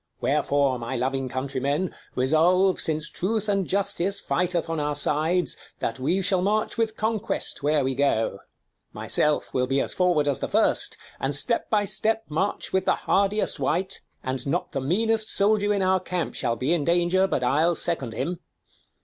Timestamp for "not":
14.47-14.71